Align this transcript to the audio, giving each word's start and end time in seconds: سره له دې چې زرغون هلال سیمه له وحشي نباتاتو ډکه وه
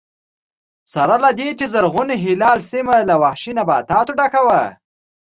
سره 0.93 1.15
له 1.23 1.29
دې 1.39 1.49
چې 1.59 1.65
زرغون 1.73 2.09
هلال 2.23 2.59
سیمه 2.71 2.95
له 3.09 3.15
وحشي 3.21 3.51
نباتاتو 3.57 4.11
ډکه 4.19 4.41
وه 4.47 4.61